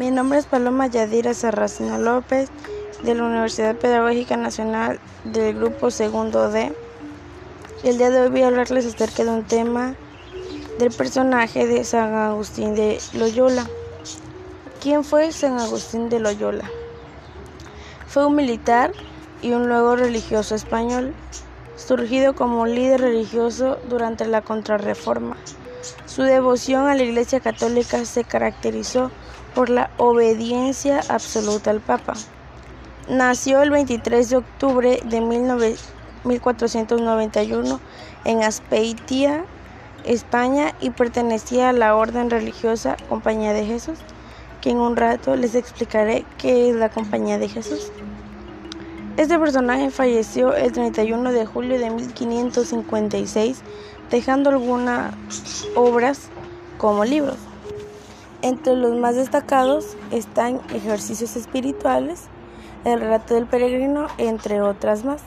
Mi 0.00 0.10
nombre 0.10 0.38
es 0.38 0.46
Paloma 0.46 0.86
Yadira 0.86 1.34
Sarracino 1.34 1.98
López 1.98 2.48
de 3.02 3.14
la 3.14 3.22
Universidad 3.22 3.76
Pedagógica 3.76 4.34
Nacional 4.38 4.98
del 5.24 5.54
Grupo 5.54 5.90
Segundo 5.90 6.48
D. 6.48 6.72
El 7.84 7.98
día 7.98 8.08
de 8.08 8.22
hoy 8.22 8.30
voy 8.30 8.40
a 8.40 8.46
hablarles 8.46 8.86
acerca 8.86 9.24
de 9.24 9.28
un 9.28 9.44
tema 9.44 9.96
del 10.78 10.90
personaje 10.90 11.66
de 11.66 11.84
San 11.84 12.14
Agustín 12.14 12.74
de 12.74 12.98
Loyola. 13.12 13.66
¿Quién 14.80 15.04
fue 15.04 15.32
San 15.32 15.60
Agustín 15.60 16.08
de 16.08 16.18
Loyola? 16.18 16.64
Fue 18.06 18.24
un 18.24 18.36
militar 18.36 18.92
y 19.42 19.52
un 19.52 19.68
luego 19.68 19.96
religioso 19.96 20.54
español, 20.54 21.12
surgido 21.76 22.34
como 22.34 22.64
líder 22.64 23.02
religioso 23.02 23.76
durante 23.90 24.26
la 24.26 24.40
Contrarreforma. 24.40 25.36
Su 26.06 26.22
devoción 26.22 26.86
a 26.86 26.94
la 26.94 27.02
Iglesia 27.02 27.40
Católica 27.40 28.02
se 28.06 28.24
caracterizó 28.24 29.10
por 29.54 29.70
la 29.70 29.90
obediencia 29.96 31.00
absoluta 31.08 31.70
al 31.70 31.80
Papa. 31.80 32.14
Nació 33.08 33.62
el 33.62 33.70
23 33.70 34.30
de 34.30 34.36
octubre 34.36 35.00
de 35.04 35.20
1491 36.24 37.80
en 38.24 38.42
Aspeitia, 38.42 39.44
España, 40.04 40.74
y 40.80 40.90
pertenecía 40.90 41.70
a 41.70 41.72
la 41.72 41.96
orden 41.96 42.30
religiosa 42.30 42.96
Compañía 43.08 43.52
de 43.52 43.66
Jesús, 43.66 43.98
que 44.60 44.70
en 44.70 44.78
un 44.78 44.96
rato 44.96 45.34
les 45.36 45.54
explicaré 45.54 46.24
qué 46.38 46.70
es 46.70 46.76
la 46.76 46.88
Compañía 46.90 47.38
de 47.38 47.48
Jesús. 47.48 47.90
Este 49.16 49.38
personaje 49.38 49.90
falleció 49.90 50.54
el 50.54 50.72
31 50.72 51.32
de 51.32 51.44
julio 51.44 51.78
de 51.78 51.90
1556, 51.90 53.60
dejando 54.10 54.50
algunas 54.50 55.12
obras 55.74 56.28
como 56.78 57.04
libros. 57.04 57.49
Entre 58.42 58.74
los 58.74 58.96
más 58.96 59.16
destacados 59.16 59.98
están 60.10 60.62
Ejercicios 60.74 61.36
Espirituales, 61.36 62.22
El 62.84 62.98
relato 62.98 63.34
del 63.34 63.44
peregrino, 63.44 64.06
entre 64.16 64.62
otras 64.62 65.04
más. 65.04 65.20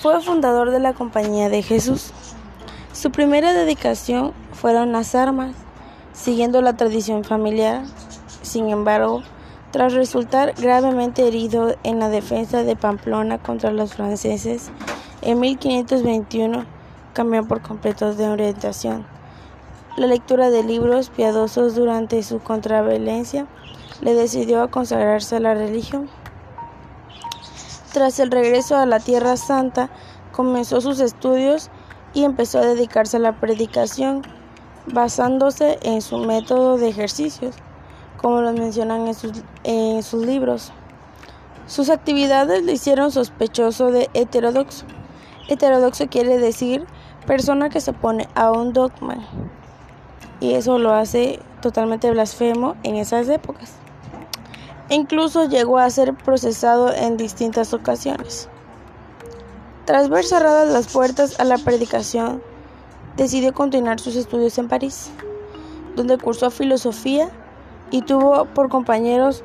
Fue 0.00 0.22
fundador 0.22 0.70
de 0.70 0.78
la 0.78 0.94
Compañía 0.94 1.50
de 1.50 1.60
Jesús. 1.60 2.12
Su 2.94 3.10
primera 3.10 3.52
dedicación 3.52 4.32
fueron 4.52 4.92
las 4.92 5.14
armas, 5.14 5.54
siguiendo 6.14 6.62
la 6.62 6.74
tradición 6.74 7.22
familiar. 7.22 7.84
Sin 8.40 8.70
embargo, 8.70 9.22
tras 9.70 9.92
resultar 9.92 10.54
gravemente 10.58 11.28
herido 11.28 11.76
en 11.82 11.98
la 11.98 12.08
defensa 12.08 12.62
de 12.62 12.76
Pamplona 12.76 13.36
contra 13.36 13.70
los 13.72 13.94
franceses, 13.94 14.70
en 15.20 15.38
1521 15.40 16.64
cambió 17.12 17.46
por 17.46 17.60
completo 17.60 18.14
de 18.14 18.26
orientación 18.26 19.17
la 19.98 20.06
lectura 20.06 20.50
de 20.50 20.62
libros 20.62 21.10
piadosos 21.10 21.74
durante 21.74 22.22
su 22.22 22.38
contravalencia 22.38 23.46
le 24.00 24.14
decidió 24.14 24.62
a 24.62 24.70
consagrarse 24.70 25.36
a 25.36 25.40
la 25.40 25.54
religión. 25.54 26.08
Tras 27.92 28.20
el 28.20 28.30
regreso 28.30 28.76
a 28.76 28.86
la 28.86 29.00
Tierra 29.00 29.36
Santa, 29.36 29.90
comenzó 30.30 30.80
sus 30.80 31.00
estudios 31.00 31.70
y 32.14 32.24
empezó 32.24 32.58
a 32.58 32.66
dedicarse 32.66 33.16
a 33.16 33.20
la 33.20 33.40
predicación, 33.40 34.22
basándose 34.86 35.78
en 35.82 36.00
su 36.00 36.18
método 36.18 36.76
de 36.76 36.88
ejercicios, 36.88 37.56
como 38.18 38.40
lo 38.40 38.52
mencionan 38.52 39.08
en 39.08 39.14
sus, 39.14 39.32
en 39.64 40.02
sus 40.02 40.24
libros. 40.24 40.72
Sus 41.66 41.90
actividades 41.90 42.62
le 42.62 42.72
hicieron 42.72 43.10
sospechoso 43.10 43.90
de 43.90 44.08
heterodoxo. 44.14 44.86
Heterodoxo 45.48 46.08
quiere 46.08 46.38
decir 46.38 46.86
persona 47.26 47.68
que 47.68 47.80
se 47.80 47.90
opone 47.90 48.28
a 48.34 48.52
un 48.52 48.72
dogma 48.72 49.18
y 50.40 50.54
eso 50.54 50.78
lo 50.78 50.92
hace 50.92 51.40
totalmente 51.60 52.10
blasfemo 52.10 52.76
en 52.82 52.96
esas 52.96 53.28
épocas. 53.28 53.72
Incluso 54.90 55.48
llegó 55.48 55.78
a 55.78 55.90
ser 55.90 56.14
procesado 56.14 56.92
en 56.92 57.16
distintas 57.16 57.74
ocasiones. 57.74 58.48
Tras 59.84 60.08
ver 60.08 60.24
cerradas 60.24 60.68
las 60.68 60.92
puertas 60.92 61.40
a 61.40 61.44
la 61.44 61.58
predicación, 61.58 62.42
decidió 63.16 63.52
continuar 63.52 64.00
sus 64.00 64.16
estudios 64.16 64.56
en 64.58 64.68
París, 64.68 65.10
donde 65.96 66.18
cursó 66.18 66.50
filosofía 66.50 67.30
y 67.90 68.02
tuvo 68.02 68.44
por 68.46 68.68
compañeros 68.68 69.42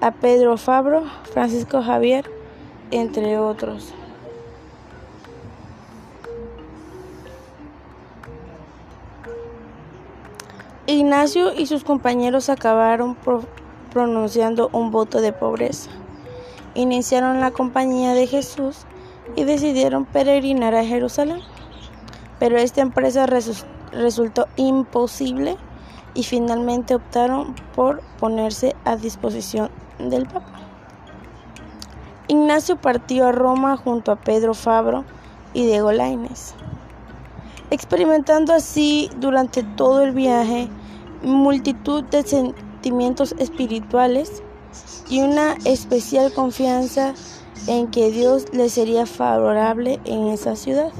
a 0.00 0.10
Pedro 0.10 0.56
Fabro, 0.56 1.04
Francisco 1.32 1.82
Javier, 1.82 2.28
entre 2.90 3.38
otros. 3.38 3.94
Ignacio 10.86 11.54
y 11.54 11.66
sus 11.66 11.84
compañeros 11.84 12.48
acabaron 12.48 13.16
pronunciando 13.92 14.68
un 14.72 14.90
voto 14.90 15.20
de 15.20 15.32
pobreza. 15.32 15.90
Iniciaron 16.74 17.40
la 17.40 17.52
compañía 17.52 18.14
de 18.14 18.26
Jesús 18.26 18.78
y 19.36 19.44
decidieron 19.44 20.04
peregrinar 20.04 20.74
a 20.74 20.84
Jerusalén. 20.84 21.38
Pero 22.40 22.58
esta 22.58 22.80
empresa 22.80 23.26
resultó 23.26 24.48
imposible 24.56 25.56
y 26.14 26.24
finalmente 26.24 26.96
optaron 26.96 27.54
por 27.76 28.02
ponerse 28.18 28.74
a 28.84 28.96
disposición 28.96 29.70
del 30.00 30.26
Papa. 30.26 30.58
Ignacio 32.26 32.74
partió 32.74 33.28
a 33.28 33.32
Roma 33.32 33.76
junto 33.76 34.10
a 34.10 34.16
Pedro 34.16 34.52
Fabro 34.52 35.04
y 35.54 35.64
Diego 35.64 35.92
Lainez 35.92 36.56
experimentando 37.72 38.52
así 38.52 39.10
durante 39.16 39.62
todo 39.62 40.02
el 40.02 40.12
viaje 40.12 40.68
multitud 41.22 42.04
de 42.04 42.22
sentimientos 42.22 43.34
espirituales 43.38 44.42
y 45.08 45.20
una 45.20 45.56
especial 45.64 46.32
confianza 46.34 47.14
en 47.66 47.90
que 47.90 48.10
Dios 48.10 48.44
le 48.52 48.68
sería 48.68 49.06
favorable 49.06 50.00
en 50.04 50.28
esa 50.28 50.54
ciudad. 50.54 50.92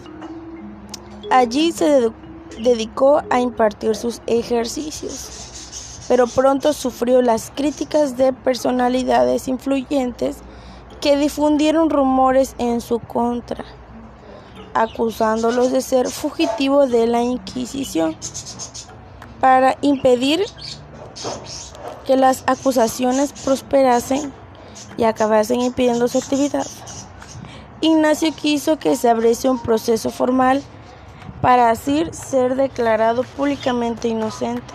Allí 1.31 1.73
se 1.73 2.11
dedicó 2.59 3.23
a 3.29 3.41
impartir 3.41 3.95
sus 3.95 4.23
ejercicios, 4.27 6.01
pero 6.09 6.27
pronto 6.27 6.73
sufrió 6.73 7.21
las 7.21 7.53
críticas 7.55 8.17
de 8.17 8.33
personalidades 8.33 9.47
influyentes 9.47 10.39
que 11.03 11.19
difundieron 11.19 11.91
rumores 11.91 12.55
en 12.59 12.81
su 12.81 12.99
contra 12.99 13.65
acusándolos 14.75 15.73
de 15.73 15.81
ser 15.81 16.09
fugitivos 16.09 16.91
de 16.91 17.07
la 17.07 17.23
Inquisición. 17.23 18.17
Para 19.41 19.77
impedir 19.83 20.45
que 22.07 22.17
las 22.17 22.45
acusaciones 22.47 23.33
prosperasen 23.33 24.33
y 24.97 25.05
acabasen 25.05 25.61
impidiendo 25.61 26.09
su 26.09 26.19
actividad, 26.19 26.67
Ignacio 27.81 28.33
quiso 28.33 28.79
que 28.79 28.97
se 28.97 29.11
abriese 29.11 29.51
un 29.51 29.61
proceso 29.61 30.11
formal 30.11 30.63
para 31.41 31.71
así 31.71 32.05
ser 32.13 32.55
declarado 32.55 33.25
públicamente 33.25 34.07
inocente. 34.07 34.73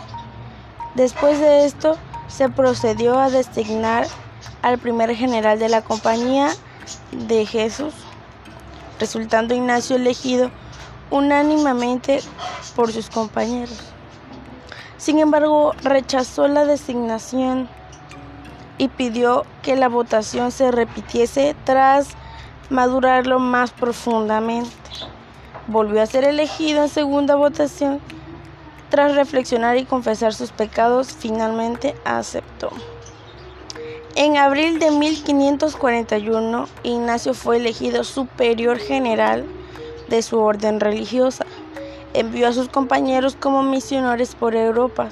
Después 0.96 1.40
de 1.40 1.66
esto, 1.66 1.96
se 2.28 2.50
procedió 2.50 3.18
a 3.18 3.30
designar 3.30 4.06
al 4.62 4.78
primer 4.78 5.16
general 5.16 5.60
de 5.60 5.70
la 5.70 5.82
compañía 5.82 6.50
de 7.12 7.46
Jesús 7.46 7.94
resultando 9.00 9.54
Ignacio 9.54 9.96
elegido 9.96 10.52
unánimemente 11.10 12.22
por 12.76 12.92
sus 12.92 13.10
compañeros. 13.10 13.80
Sin 14.98 15.20
embargo, 15.20 15.74
rechazó 15.84 16.48
la 16.48 16.66
designación 16.66 17.70
y 18.78 18.88
pidió 18.90 19.46
que 19.62 19.76
la 19.76 19.90
votación 19.90 20.52
se 20.52 20.72
repitiese 20.72 21.56
tras 21.64 22.10
madurarlo 22.70 23.40
más 23.40 23.72
profundamente. 23.72 24.72
Volvió 25.68 26.02
a 26.02 26.06
ser 26.06 26.24
elegido 26.24 26.84
en 26.84 26.90
segunda 26.90 27.36
votación. 27.36 28.00
Tras 28.90 29.16
reflexionar 29.16 29.78
y 29.78 29.86
confesar 29.86 30.34
sus 30.34 30.52
pecados, 30.52 31.12
finalmente 31.12 31.96
aceptó. 32.06 32.72
En 34.20 34.36
abril 34.36 34.80
de 34.80 34.90
1541, 34.90 36.68
Ignacio 36.82 37.36
fue 37.36 37.58
elegido 37.58 38.04
superior 38.04 38.80
general 38.80 39.46
de 40.08 40.24
su 40.24 40.40
orden 40.40 40.80
religiosa. 40.80 41.46
Envió 42.16 42.48
a 42.48 42.54
sus 42.54 42.68
compañeros 42.68 43.38
como 43.40 43.62
misioneros 43.62 44.34
por 44.34 44.56
Europa 44.56 45.10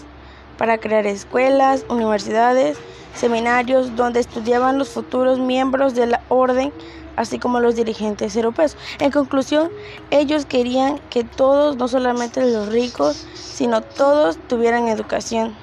para 0.58 0.80
crear 0.80 1.06
escuelas, 1.06 1.86
universidades, 1.88 2.80
seminarios 3.14 3.96
donde 3.96 4.22
estudiaban 4.22 4.80
los 4.80 4.90
futuros 4.90 5.38
miembros 5.38 5.94
de 5.94 6.08
la 6.08 6.22
orden, 6.30 6.74
así 7.16 7.38
como 7.38 7.60
los 7.60 7.76
dirigentes 7.76 8.36
europeos. 8.36 8.76
En 8.98 9.12
conclusión, 9.12 9.70
ellos 10.10 10.48
querían 10.48 10.98
que 11.12 11.24
todos, 11.24 11.78
no 11.78 11.88
solamente 11.88 12.44
los 12.52 12.70
ricos, 12.70 13.28
sino 13.36 13.82
todos 13.82 14.40
tuvieran 14.48 14.88
educación. 14.88 15.54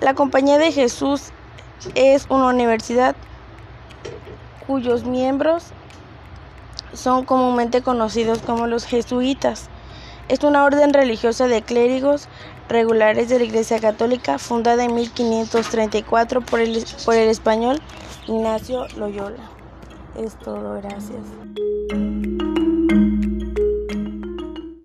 La 0.00 0.14
Compañía 0.14 0.58
de 0.58 0.70
Jesús 0.70 1.32
es 1.94 2.26
una 2.28 2.46
universidad 2.46 3.16
cuyos 4.66 5.04
miembros 5.04 5.66
son 6.92 7.24
comúnmente 7.24 7.82
conocidos 7.82 8.40
como 8.40 8.66
los 8.66 8.84
jesuitas. 8.84 9.68
Es 10.28 10.44
una 10.44 10.64
orden 10.64 10.92
religiosa 10.92 11.46
de 11.48 11.62
clérigos 11.62 12.28
regulares 12.68 13.28
de 13.28 13.38
la 13.38 13.44
Iglesia 13.44 13.80
Católica 13.80 14.38
fundada 14.38 14.84
en 14.84 14.94
1534 14.94 16.42
por 16.42 16.60
el, 16.60 16.84
por 17.04 17.14
el 17.14 17.28
español 17.28 17.80
Ignacio 18.26 18.86
Loyola. 18.96 19.50
Es 20.16 20.38
todo, 20.38 20.74
gracias. 20.74 21.22